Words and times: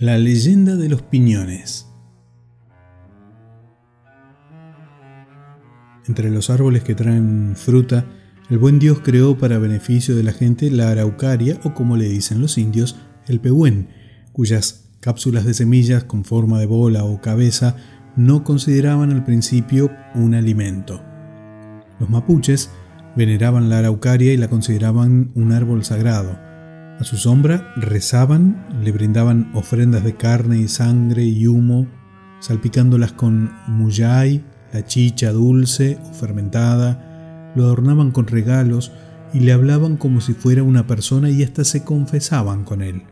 La 0.00 0.16
leyenda 0.16 0.76
de 0.76 0.88
los 0.88 1.02
piñones. 1.02 1.88
Entre 6.06 6.30
los 6.30 6.50
árboles 6.50 6.84
que 6.84 6.94
traen 6.94 7.56
fruta, 7.56 8.06
el 8.48 8.58
buen 8.58 8.78
Dios 8.78 9.00
creó 9.02 9.36
para 9.36 9.58
beneficio 9.58 10.14
de 10.14 10.22
la 10.22 10.30
gente 10.30 10.70
la 10.70 10.90
araucaria 10.90 11.58
o 11.64 11.74
como 11.74 11.96
le 11.96 12.08
dicen 12.08 12.40
los 12.40 12.58
indios, 12.58 12.96
el 13.26 13.40
pehuen, 13.40 13.88
cuyas 14.30 14.88
cápsulas 15.00 15.44
de 15.44 15.54
semillas 15.54 16.04
con 16.04 16.24
forma 16.24 16.60
de 16.60 16.66
bola 16.66 17.02
o 17.02 17.20
cabeza 17.20 17.74
no 18.14 18.44
consideraban 18.44 19.10
al 19.10 19.24
principio 19.24 19.90
un 20.14 20.34
alimento. 20.34 21.02
Los 21.98 22.08
mapuches 22.08 22.70
veneraban 23.16 23.68
la 23.68 23.80
araucaria 23.80 24.32
y 24.32 24.36
la 24.36 24.46
consideraban 24.46 25.32
un 25.34 25.50
árbol 25.50 25.84
sagrado 25.84 26.38
a 26.98 27.04
su 27.04 27.16
sombra 27.16 27.72
rezaban, 27.76 28.66
le 28.82 28.90
brindaban 28.92 29.50
ofrendas 29.54 30.02
de 30.02 30.16
carne 30.16 30.58
y 30.58 30.68
sangre 30.68 31.24
y 31.24 31.46
humo, 31.46 31.86
salpicándolas 32.40 33.12
con 33.12 33.52
muyay, 33.68 34.44
la 34.72 34.84
chicha 34.84 35.32
dulce 35.32 35.98
o 36.10 36.12
fermentada, 36.12 37.52
lo 37.54 37.64
adornaban 37.64 38.10
con 38.10 38.26
regalos 38.26 38.92
y 39.32 39.40
le 39.40 39.52
hablaban 39.52 39.96
como 39.96 40.20
si 40.20 40.34
fuera 40.34 40.62
una 40.62 40.86
persona 40.86 41.30
y 41.30 41.42
hasta 41.42 41.64
se 41.64 41.84
confesaban 41.84 42.64
con 42.64 42.82
él. 42.82 43.04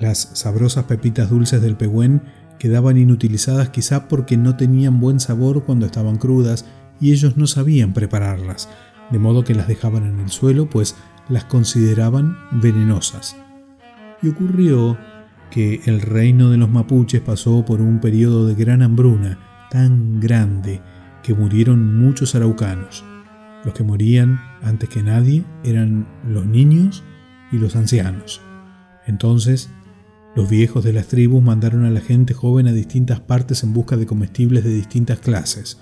Las 0.00 0.30
sabrosas 0.34 0.84
pepitas 0.84 1.30
dulces 1.30 1.62
del 1.62 1.76
pehuen 1.76 2.22
quedaban 2.58 2.96
inutilizadas 2.96 3.70
quizá 3.70 4.08
porque 4.08 4.36
no 4.36 4.56
tenían 4.56 5.00
buen 5.00 5.20
sabor 5.20 5.64
cuando 5.64 5.86
estaban 5.86 6.16
crudas 6.16 6.64
y 7.00 7.12
ellos 7.12 7.36
no 7.36 7.46
sabían 7.46 7.92
prepararlas, 7.92 8.68
de 9.10 9.18
modo 9.18 9.44
que 9.44 9.54
las 9.54 9.68
dejaban 9.68 10.04
en 10.06 10.20
el 10.20 10.30
suelo, 10.30 10.70
pues 10.70 10.94
las 11.28 11.44
consideraban 11.44 12.36
venenosas. 12.52 13.36
Y 14.22 14.28
ocurrió 14.28 14.98
que 15.50 15.80
el 15.86 16.00
reino 16.00 16.50
de 16.50 16.56
los 16.56 16.70
mapuches 16.70 17.20
pasó 17.20 17.64
por 17.64 17.80
un 17.80 18.00
periodo 18.00 18.46
de 18.46 18.54
gran 18.54 18.82
hambruna, 18.82 19.38
tan 19.70 20.20
grande 20.20 20.80
que 21.22 21.34
murieron 21.34 21.96
muchos 21.96 22.34
araucanos. 22.34 23.04
Los 23.64 23.74
que 23.74 23.84
morían 23.84 24.40
antes 24.62 24.88
que 24.88 25.02
nadie 25.02 25.44
eran 25.62 26.06
los 26.26 26.46
niños 26.46 27.02
y 27.50 27.58
los 27.58 27.76
ancianos. 27.76 28.42
Entonces, 29.06 29.70
los 30.34 30.50
viejos 30.50 30.84
de 30.84 30.92
las 30.92 31.06
tribus 31.06 31.42
mandaron 31.42 31.84
a 31.84 31.90
la 31.90 32.00
gente 32.00 32.34
joven 32.34 32.66
a 32.66 32.72
distintas 32.72 33.20
partes 33.20 33.62
en 33.62 33.72
busca 33.72 33.96
de 33.96 34.06
comestibles 34.06 34.64
de 34.64 34.70
distintas 34.70 35.20
clases 35.20 35.80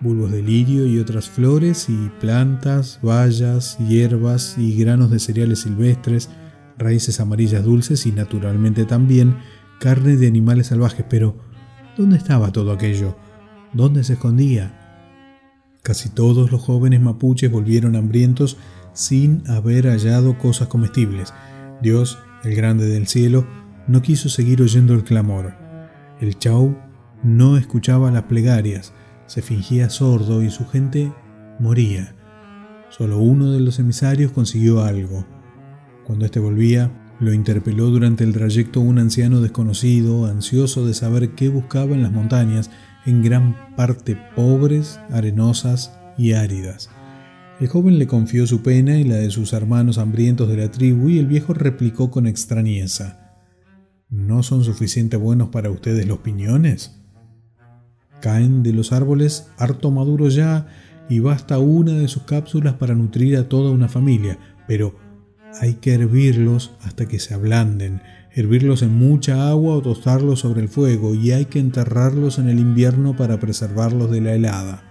bulbos 0.00 0.32
de 0.32 0.42
lirio 0.42 0.86
y 0.86 0.98
otras 0.98 1.28
flores 1.28 1.88
y 1.88 2.10
plantas, 2.20 2.98
bayas, 3.02 3.78
hierbas 3.78 4.56
y 4.58 4.76
granos 4.76 5.10
de 5.10 5.18
cereales 5.18 5.60
silvestres, 5.60 6.30
raíces 6.78 7.20
amarillas 7.20 7.64
dulces 7.64 8.06
y 8.06 8.12
naturalmente 8.12 8.84
también 8.84 9.36
carne 9.80 10.16
de 10.16 10.26
animales 10.26 10.68
salvajes. 10.68 11.04
Pero, 11.08 11.36
¿dónde 11.96 12.16
estaba 12.16 12.52
todo 12.52 12.72
aquello? 12.72 13.16
¿Dónde 13.72 14.04
se 14.04 14.14
escondía? 14.14 14.80
Casi 15.82 16.08
todos 16.08 16.50
los 16.50 16.62
jóvenes 16.62 17.00
mapuches 17.00 17.50
volvieron 17.50 17.96
hambrientos 17.96 18.56
sin 18.94 19.42
haber 19.48 19.86
hallado 19.86 20.38
cosas 20.38 20.68
comestibles. 20.68 21.34
Dios, 21.82 22.18
el 22.44 22.54
grande 22.54 22.86
del 22.86 23.06
cielo, 23.06 23.46
no 23.86 24.00
quiso 24.00 24.28
seguir 24.28 24.62
oyendo 24.62 24.94
el 24.94 25.04
clamor. 25.04 25.54
El 26.20 26.38
chau 26.38 26.76
no 27.22 27.58
escuchaba 27.58 28.10
las 28.10 28.24
plegarias, 28.24 28.94
se 29.26 29.42
fingía 29.42 29.90
sordo 29.90 30.42
y 30.42 30.50
su 30.50 30.66
gente 30.66 31.12
moría. 31.58 32.14
Solo 32.90 33.18
uno 33.18 33.50
de 33.50 33.60
los 33.60 33.78
emisarios 33.78 34.32
consiguió 34.32 34.82
algo. 34.82 35.26
Cuando 36.04 36.24
éste 36.24 36.40
volvía, 36.40 36.90
lo 37.20 37.32
interpeló 37.32 37.86
durante 37.90 38.24
el 38.24 38.32
trayecto 38.32 38.80
un 38.80 38.98
anciano 38.98 39.40
desconocido, 39.40 40.26
ansioso 40.26 40.86
de 40.86 40.94
saber 40.94 41.30
qué 41.30 41.48
buscaba 41.48 41.94
en 41.94 42.02
las 42.02 42.12
montañas, 42.12 42.70
en 43.06 43.22
gran 43.22 43.74
parte 43.76 44.18
pobres, 44.36 45.00
arenosas 45.10 45.98
y 46.18 46.32
áridas. 46.32 46.90
El 47.60 47.68
joven 47.68 47.98
le 47.98 48.06
confió 48.06 48.46
su 48.46 48.62
pena 48.62 48.98
y 48.98 49.04
la 49.04 49.16
de 49.16 49.30
sus 49.30 49.52
hermanos 49.52 49.98
hambrientos 49.98 50.48
de 50.48 50.56
la 50.56 50.70
tribu 50.70 51.08
y 51.08 51.18
el 51.18 51.26
viejo 51.26 51.54
replicó 51.54 52.10
con 52.10 52.26
extrañeza. 52.26 53.36
¿No 54.08 54.42
son 54.42 54.64
suficientemente 54.64 55.16
buenos 55.16 55.48
para 55.48 55.70
ustedes 55.70 56.06
los 56.06 56.18
piñones? 56.18 57.03
Caen 58.24 58.62
de 58.62 58.72
los 58.72 58.90
árboles 58.92 59.50
harto 59.58 59.90
maduros 59.90 60.34
ya 60.34 60.66
y 61.10 61.18
basta 61.18 61.58
una 61.58 61.92
de 61.92 62.08
sus 62.08 62.22
cápsulas 62.22 62.72
para 62.72 62.94
nutrir 62.94 63.36
a 63.36 63.50
toda 63.50 63.70
una 63.70 63.86
familia, 63.86 64.38
pero 64.66 64.94
hay 65.60 65.74
que 65.74 65.92
hervirlos 65.92 66.72
hasta 66.82 67.04
que 67.06 67.18
se 67.18 67.34
ablanden, 67.34 68.00
hervirlos 68.32 68.80
en 68.80 68.94
mucha 68.94 69.50
agua 69.50 69.74
o 69.74 69.82
tostarlos 69.82 70.40
sobre 70.40 70.62
el 70.62 70.70
fuego 70.70 71.14
y 71.14 71.32
hay 71.32 71.44
que 71.44 71.58
enterrarlos 71.58 72.38
en 72.38 72.48
el 72.48 72.60
invierno 72.60 73.14
para 73.14 73.38
preservarlos 73.38 74.10
de 74.10 74.22
la 74.22 74.32
helada. 74.32 74.84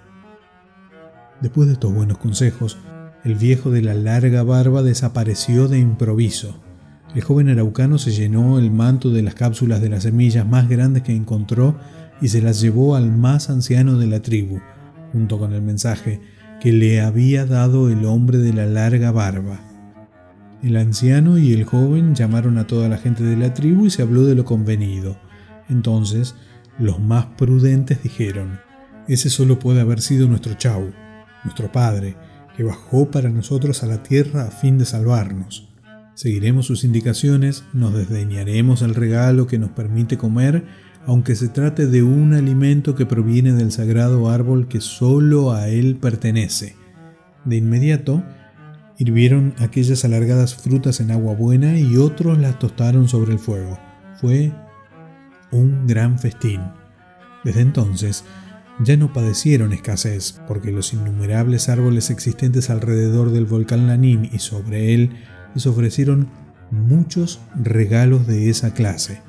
Después 1.42 1.66
de 1.68 1.74
estos 1.74 1.92
buenos 1.92 2.20
consejos, 2.20 2.78
el 3.24 3.34
viejo 3.34 3.72
de 3.72 3.82
la 3.82 3.96
larga 3.96 4.44
barba 4.44 4.84
desapareció 4.84 5.68
de 5.68 5.80
improviso. 5.80 6.62
El 7.16 7.24
joven 7.24 7.50
araucano 7.50 7.98
se 7.98 8.12
llenó 8.12 8.60
el 8.60 8.70
manto 8.70 9.10
de 9.10 9.24
las 9.24 9.34
cápsulas 9.34 9.82
de 9.82 9.90
las 9.90 10.04
semillas 10.04 10.48
más 10.48 10.70
grandes 10.70 11.02
que 11.02 11.16
encontró 11.16 11.80
y 12.24 12.30
se 12.30 12.42
las 12.42 12.62
llevó 12.62 12.96
al 12.96 13.12
más 13.12 13.50
anciano 13.50 13.98
de 14.00 14.08
la 14.08 14.22
tribu, 14.22 14.62
junto 15.12 15.38
con 15.38 15.52
el 15.52 15.62
mensaje 15.62 16.22
que 16.62 16.72
le 16.72 17.02
había 17.02 17.46
dado 17.46 17.90
el 17.90 18.06
hombre 18.06 18.38
de 18.38 18.54
la 18.54 18.66
larga 18.66 19.12
barba. 19.12 19.60
El 20.64 20.78
anciano 20.78 21.38
y 21.38 21.52
el 21.52 21.66
joven 21.66 22.16
llamaron 22.16 22.58
a 22.58 22.66
toda 22.66 22.88
la 22.88 22.98
gente 22.98 23.24
de 23.24 23.36
la 23.36 23.54
tribu 23.54 23.88
y 23.88 23.90
se 23.90 24.04
habló 24.04 24.24
de 24.24 24.36
lo 24.36 24.46
convenido. 24.46 25.18
Entonces, 25.68 26.36
los 26.80 26.98
más 27.02 27.26
prudentes 27.38 28.02
dijeron, 28.02 28.62
ese 29.10 29.30
solo 29.30 29.60
puede 29.60 29.82
haber 29.82 30.00
sido 30.00 30.30
nuestro 30.30 30.54
Chau, 30.54 30.94
nuestro 31.44 31.74
padre, 31.74 32.16
que 32.56 32.64
bajó 32.64 33.12
para 33.12 33.28
nosotros 33.28 33.84
a 33.84 33.88
la 33.88 34.02
tierra 34.02 34.46
a 34.46 34.52
fin 34.52 34.78
de 34.78 34.86
salvarnos. 34.86 35.68
Seguiremos 36.14 36.68
sus 36.68 36.86
indicaciones, 36.86 37.66
nos 37.74 37.94
desdeñaremos 37.94 38.82
el 38.82 38.96
regalo 38.96 39.46
que 39.46 39.60
nos 39.60 39.72
permite 39.72 40.18
comer 40.18 40.64
aunque 41.06 41.36
se 41.36 41.50
trate 41.50 41.88
de 41.88 42.04
un 42.04 42.34
alimento 42.34 42.96
que 42.96 43.06
proviene 43.06 43.54
del 43.54 43.72
sagrado 43.72 44.30
árbol 44.30 44.68
que 44.68 44.82
solo 44.82 45.52
a 45.52 45.68
él 45.68 45.98
pertenece. 46.00 46.76
De 47.46 47.58
inmediato, 47.58 48.24
hirvieron 48.98 49.54
aquellas 49.60 50.06
alargadas 50.06 50.56
frutas 50.56 51.00
en 51.00 51.12
agua 51.12 51.36
buena 51.36 51.78
y 51.78 51.98
otros 51.98 52.38
las 52.38 52.58
tostaron 52.60 53.08
sobre 53.08 53.34
el 53.34 53.40
fuego. 53.40 53.78
Fue 54.22 54.52
un 55.52 55.88
gran 55.88 56.20
festín. 56.20 56.62
Desde 57.44 57.62
entonces, 57.62 58.24
ya 58.80 58.98
no 58.98 59.12
padecieron 59.14 59.74
escasez, 59.74 60.40
porque 60.48 60.72
los 60.72 60.94
innumerables 60.94 61.70
árboles 61.70 62.10
existentes 62.10 62.70
alrededor 62.70 63.32
del 63.32 63.46
volcán 63.46 63.88
Lanín 63.88 64.30
y 64.32 64.40
sobre 64.40 64.94
él 64.94 65.12
les 65.54 65.68
ofrecieron 65.68 66.30
muchos 66.72 67.40
regalos 67.56 68.26
de 68.26 68.50
esa 68.50 68.74
clase. 68.74 69.22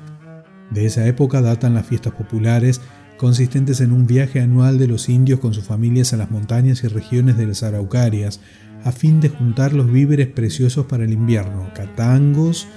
De 0.71 0.85
esa 0.85 1.05
época 1.07 1.41
datan 1.41 1.73
las 1.73 1.85
fiestas 1.85 2.13
populares, 2.13 2.81
consistentes 3.17 3.81
en 3.81 3.91
un 3.91 4.07
viaje 4.07 4.41
anual 4.41 4.77
de 4.77 4.87
los 4.87 5.09
indios 5.09 5.39
con 5.39 5.53
sus 5.53 5.63
familias 5.63 6.13
a 6.13 6.17
las 6.17 6.31
montañas 6.31 6.83
y 6.83 6.87
regiones 6.87 7.37
de 7.37 7.47
las 7.47 7.63
Araucarias, 7.63 8.41
a 8.83 8.91
fin 8.91 9.19
de 9.19 9.29
juntar 9.29 9.73
los 9.73 9.91
víveres 9.91 10.27
preciosos 10.27 10.85
para 10.85 11.03
el 11.03 11.13
invierno, 11.13 11.69
catangos 11.73 12.67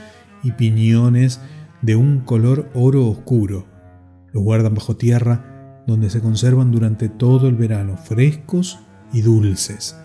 y 0.43 0.53
piñones 0.53 1.41
de 1.83 1.97
un 1.97 2.21
color 2.21 2.71
oro 2.75 3.07
oscuro. 3.07 3.67
Los 4.33 4.43
guardan 4.43 4.75
bajo 4.75 4.97
tierra, 4.97 5.83
donde 5.87 6.11
se 6.11 6.21
conservan 6.21 6.71
durante 6.71 7.09
todo 7.09 7.49
el 7.49 7.57
verano, 7.57 7.97
frescos 7.97 8.79
y 9.13 9.23
dulces, 9.23 9.97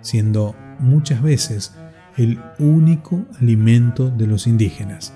siendo 0.00 0.54
muchas 0.78 1.22
veces 1.22 1.74
el 2.16 2.40
único 2.58 3.24
alimento 3.40 4.10
de 4.10 4.26
los 4.26 4.46
indígenas. 4.46 5.12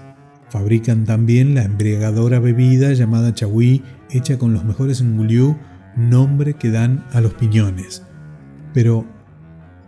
Fabrican 0.56 1.04
también 1.04 1.54
la 1.54 1.64
embriagadora 1.64 2.40
bebida 2.40 2.94
llamada 2.94 3.34
chagüí, 3.34 3.82
hecha 4.08 4.38
con 4.38 4.54
los 4.54 4.64
mejores 4.64 5.02
nguliu, 5.02 5.54
nombre 5.96 6.54
que 6.54 6.70
dan 6.70 7.04
a 7.12 7.20
los 7.20 7.34
piñones. 7.34 8.02
Pero 8.72 9.04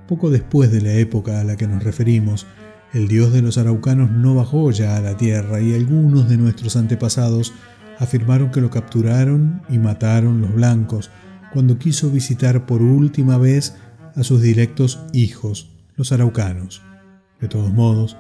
poco 0.07 0.29
después 0.29 0.71
de 0.71 0.83
la 0.83 0.93
época 0.93 1.41
a 1.41 1.45
la 1.45 1.57
que 1.57 1.67
nos 1.67 1.83
referimos, 1.83 2.47
el 2.93 3.09
dios 3.09 3.33
de 3.33 3.41
los 3.41 3.57
araucanos 3.57 4.11
no 4.11 4.35
bajó 4.35 4.71
ya 4.71 4.99
a 4.99 5.01
la 5.01 5.17
tierra 5.17 5.63
y 5.63 5.75
algunos 5.75 6.29
de 6.29 6.37
nuestros 6.37 6.77
antepasados 6.77 7.55
afirmaron 7.99 8.51
que 8.51 8.61
lo 8.61 8.69
capturaron 8.69 9.63
y 9.71 9.79
mataron 9.79 10.43
los 10.43 10.55
blancos 10.55 11.11
cuando 11.51 11.79
quiso 11.79 12.11
visitar 12.11 12.67
por 12.67 12.83
última 12.83 13.39
vez 13.39 13.75
a 14.17 14.23
sus 14.23 14.43
directos 14.43 15.01
hijos, 15.15 15.71
los 15.97 16.13
araucanos. 16.13 16.83
De 17.41 17.49
todos 17.49 17.73
modos, 17.73 18.19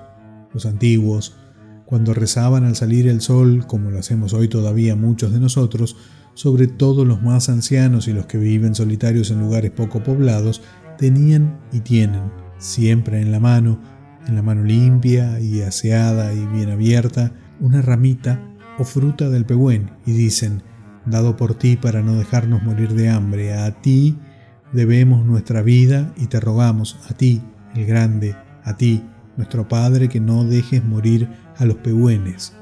los 0.55 0.64
antiguos, 0.64 1.37
cuando 1.88 2.12
rezaban 2.12 2.64
al 2.64 2.76
salir 2.76 3.08
el 3.08 3.23
sol, 3.23 3.64
como 3.67 3.90
lo 3.90 3.99
hacemos 3.99 4.35
hoy 4.35 4.46
todavía 4.49 4.94
muchos 4.94 5.32
de 5.32 5.40
nosotros, 5.40 5.96
sobre 6.35 6.67
todo 6.67 7.06
los 7.06 7.23
más 7.23 7.49
ancianos 7.49 8.08
y 8.08 8.12
los 8.12 8.26
que 8.26 8.37
viven 8.37 8.75
solitarios 8.75 9.31
en 9.31 9.40
lugares 9.40 9.70
poco 9.70 10.02
poblados, 10.02 10.61
tenían 10.99 11.58
y 11.73 11.81
tienen 11.81 12.31
siempre 12.58 13.23
en 13.23 13.32
la 13.32 13.40
mano, 13.40 13.81
en 14.26 14.35
la 14.35 14.43
mano 14.43 14.64
limpia 14.64 15.40
y 15.40 15.62
aseada 15.62 16.35
y 16.35 16.44
bien 16.49 16.69
abierta, 16.69 17.32
una 17.58 17.81
ramita 17.81 18.38
o 18.79 18.85
fruta 18.85 19.31
del 19.31 19.46
pehuen 19.46 19.90
y 20.05 20.12
dicen, 20.12 20.62
dado 21.06 21.37
por 21.37 21.55
ti 21.55 21.76
para 21.76 22.02
no 22.02 22.19
dejarnos 22.19 22.62
morir 22.62 22.93
de 22.93 23.08
hambre, 23.08 23.55
a 23.55 23.81
ti 23.81 24.19
debemos 24.75 25.25
nuestra 25.25 25.62
vida 25.62 26.12
y 26.19 26.26
te 26.26 26.38
rogamos, 26.38 26.99
a 27.08 27.14
ti, 27.14 27.40
el 27.75 27.87
grande, 27.87 28.37
a 28.62 28.76
ti, 28.76 29.02
nuestro 29.38 29.69
Padre, 29.69 30.08
que 30.11 30.20
no 30.20 30.44
dejes 30.44 30.85
morir 30.85 31.31
a 31.56 31.64
los 31.64 31.76
pehuenes. 31.76 32.52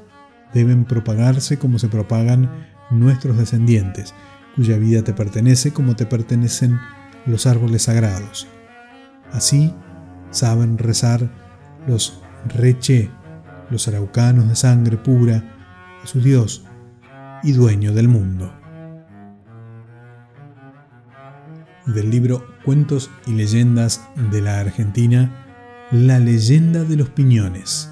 Deben 0.54 0.84
propagarse 0.84 1.58
como 1.58 1.80
se 1.80 1.88
propagan 1.88 2.48
nuestros 2.90 3.36
descendientes, 3.36 4.14
cuya 4.54 4.76
vida 4.76 5.02
te 5.02 5.12
pertenece 5.12 5.72
como 5.72 5.96
te 5.96 6.06
pertenecen 6.06 6.78
los 7.24 7.46
árboles 7.46 7.82
sagrados. 7.82 8.46
Así 9.32 9.74
saben 10.30 10.78
rezar 10.78 11.28
los 11.88 12.20
reche, 12.54 13.10
los 13.70 13.88
araucanos 13.88 14.48
de 14.48 14.54
sangre 14.54 14.96
pura, 14.98 15.42
a 16.02 16.06
su 16.06 16.20
Dios 16.20 16.64
y 17.42 17.52
dueño 17.52 17.92
del 17.92 18.08
mundo. 18.08 18.52
Del 21.86 22.10
libro 22.10 22.46
Cuentos 22.64 23.10
y 23.26 23.32
leyendas 23.32 24.06
de 24.30 24.42
la 24.42 24.60
Argentina, 24.60 25.45
La 25.92 26.18
leyenda 26.18 26.82
de 26.82 26.96
los 26.96 27.08
piñones 27.10 27.88